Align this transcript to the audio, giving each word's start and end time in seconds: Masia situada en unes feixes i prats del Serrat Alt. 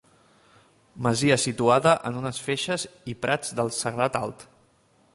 Masia 1.07 1.37
situada 1.43 1.93
en 2.11 2.19
unes 2.23 2.41
feixes 2.49 2.89
i 3.15 3.19
prats 3.27 3.57
del 3.61 3.73
Serrat 3.83 4.21
Alt. 4.23 4.49